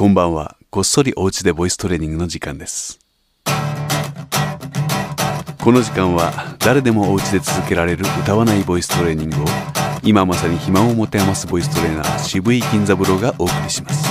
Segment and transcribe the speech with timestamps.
[0.00, 0.56] こんばんは。
[0.70, 3.00] こっそりお家でボイストレーニングの時間です。
[5.62, 9.44] この時間は誰でもお家で続けられる歌わないボイストレーニングを
[10.02, 14.08] 今まさに暇を持て余すボイストレーナー渋井金三郎がお送りします。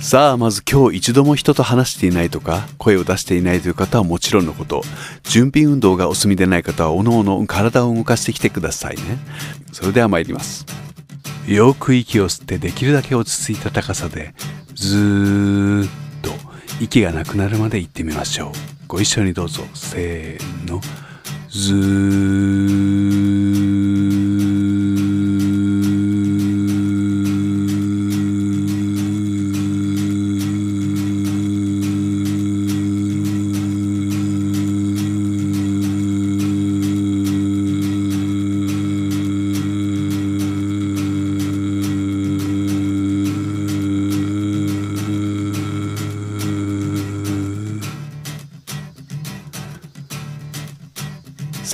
[0.00, 4.80] さあ、まず今日一度も人と話していないとか、声を出していないという方はもちろんのこと、
[5.24, 9.18] 準備運動がお済みでない方は、おのおの体を動かしてきてくださいね。
[9.70, 10.64] それでは参ります。
[11.46, 14.34] よく息を吸ってできるだけ落ち着いた高さで
[14.74, 15.88] ずーっ
[16.22, 16.30] と
[16.80, 18.52] 息がなくなるまで行ってみましょう。
[18.88, 19.62] ご一緒にどうぞ。
[19.74, 20.80] せーの。
[21.50, 22.93] ずーっと。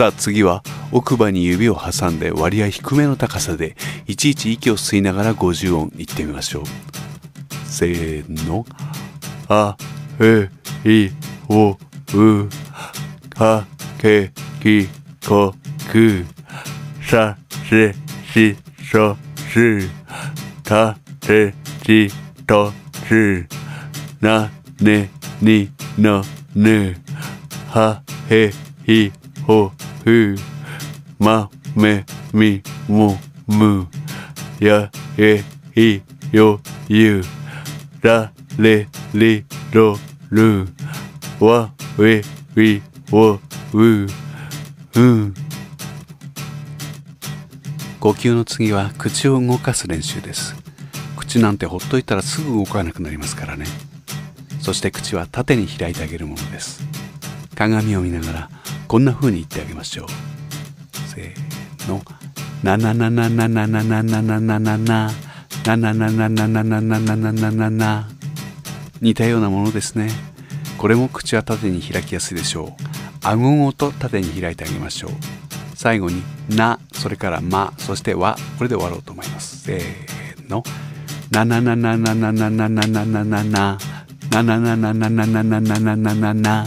[0.01, 0.62] さあ次は
[0.93, 3.77] 奥歯に指を挟んで割合低めの高さで
[4.07, 6.65] いちいち息を吸いながら50音いってみましょう。
[7.67, 8.65] せーの。
[9.51, 9.77] あ
[10.19, 10.48] え
[10.89, 11.11] い
[11.51, 12.48] おう
[13.29, 13.67] か
[13.98, 14.89] けき
[15.29, 15.55] こ
[15.92, 16.25] く。
[17.03, 17.37] さ
[17.69, 17.92] せ
[18.33, 18.57] し
[18.91, 19.14] そ
[19.53, 19.87] す
[20.64, 21.53] たて
[21.85, 22.11] し
[22.47, 22.73] と
[23.07, 23.47] す
[24.23, 25.11] なね
[25.42, 26.97] にのぬ。
[27.69, 28.51] はへ
[28.87, 29.12] い
[29.47, 29.73] ほ
[30.05, 30.37] ふ
[31.19, 33.87] まめみもむ。
[34.59, 35.42] やえ
[35.77, 36.01] い
[36.33, 37.23] よゆ。
[38.03, 39.98] られりろ
[40.31, 40.67] る。
[41.39, 42.23] わえ
[42.57, 43.41] いおう。
[43.73, 44.07] う。
[45.01, 45.34] ん
[48.01, 50.55] 呼吸の次は口を動かす練習です。
[51.17, 53.67] 口なんてほっといたらすぐ動かなくなりますからね。
[54.61, 56.83] そして口は縦に開いてあげるものです。
[57.55, 58.51] 鏡を見ながら
[58.90, 60.06] こんな風に言ってあげましょう。
[61.14, 62.02] せーの
[62.64, 65.11] 「ななななななななななななな」
[65.64, 68.08] なななななななななななな
[69.00, 70.11] 似たようなものですね。
[70.77, 72.83] これも口は縦に開きやすいでしょう。
[73.23, 75.11] 顎ごと縦に開いてあげましょう。
[75.77, 79.61] 最後に「な」それから「ま」そして「は」これで終わろうと思います。
[79.61, 80.64] せーの
[81.30, 83.79] 「なななななななななななな。
[84.33, 86.67] なななななななななななななな。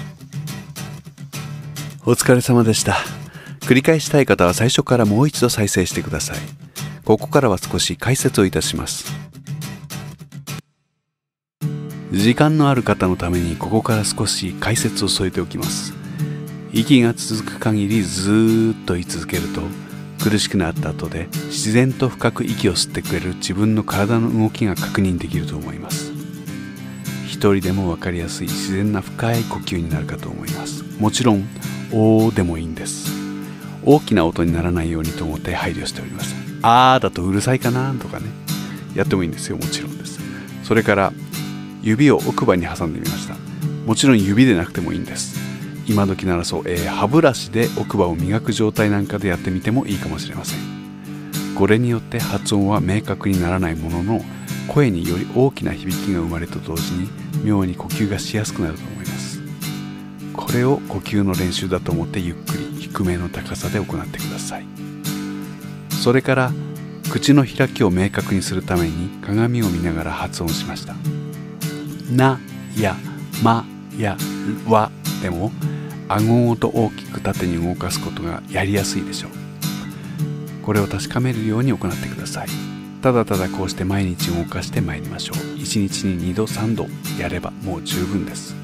[2.03, 2.97] お疲れ様でした。
[3.59, 6.37] 繰り返したい方は最初からもう一度再生してください。
[7.05, 9.13] ここからは少し解説をいたします。
[12.11, 15.93] 時間のある方のためにここから少し解説を添えておきます。
[16.73, 19.61] 息が続く限りずーっと言い続けると
[20.23, 26.10] 苦しくなった後で自然と深く息を吸ってくれる自分の体の動きが確認できると思います。
[27.31, 30.83] 一人でも分かりやすい自然な深い呼吸になるかと思います。
[30.99, 31.47] もちろん
[31.93, 33.09] 「おー」でもいいんです。
[33.85, 36.35] 大きな音にならないようにと思って配慮しております。
[36.61, 38.25] あーだとうるさいかなとかね。
[38.95, 40.19] やってもいいんですよもちろんです。
[40.63, 41.13] それから
[41.81, 43.35] 指を奥歯に挟んでみました。
[43.85, 45.39] もちろん指でなくてもいいんです。
[45.87, 50.59] 今時ならそう、えー、歯ブラシで奥歯を磨く状態なんかでやってみてもいいかもしれません。
[51.55, 54.21] これによって発音は明確にならないものの
[54.71, 57.09] 声により大きな響きが生まれると同時に
[57.43, 59.41] 妙に呼吸がしやすくなると思います。
[60.33, 64.65] これを呼吸の練習だと思ってゆっくり低めの高さで行ってください。
[65.89, 66.53] それから
[67.11, 70.95] 口の開きを明確にするために鏡を見ながら発音しました。
[72.15, 72.39] な
[72.79, 72.95] や
[73.43, 73.65] ま
[73.97, 74.15] や
[74.69, 74.89] わ
[75.21, 75.51] でも
[76.07, 79.31] 顎ごと大きく縦に動かすことがやりやすいでしょう。
[80.63, 82.80] これを確かめるように行ってください。
[83.01, 85.37] ただただこうして毎日動かしてまいりましょう。
[85.57, 86.85] 1日に2度3度
[87.19, 88.55] やればもう十分です。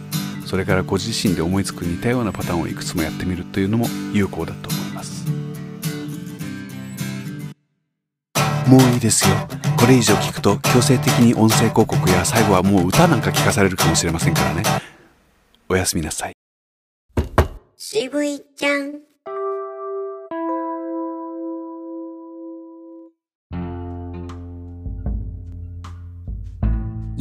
[0.45, 5.25] それからご自身で思いつく似たようなパターンをいくつもやってみるというのも有効だと思います。
[8.68, 9.36] もういいですよ。
[9.80, 14.63] これ以上聞くと強制的に音声広告や最後はもう歌なんか聞かされるかもしれませんからね。
[15.68, 16.34] おやすみなさい。
[17.75, 19.06] 渋いちゃん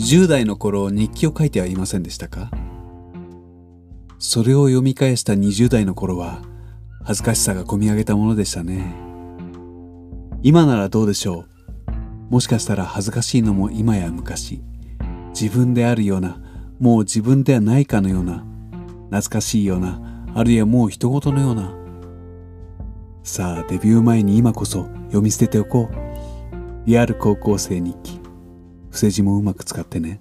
[0.06, 2.48] 10代の頃日記を書いてはいませんでしたか？
[4.20, 6.42] それを読み返した20代の頃は
[7.02, 8.94] 恥ずかしさがこみ上げたものでしたね。
[10.44, 11.46] 今ならどうでしょ
[11.88, 11.96] う？
[12.30, 14.62] もしかしたら恥ずかしいのも今や昔。
[15.30, 16.40] 自分であるような
[16.78, 18.44] もう自分ではないかのような
[19.06, 20.00] 懐かしいような
[20.36, 21.74] あるいはもう人事のような。
[23.24, 25.96] さあデビュー前に今こそ読み捨てておこう。
[26.86, 28.15] リアル高校生日記。
[28.96, 30.20] 伏せ字もうまく使ってね。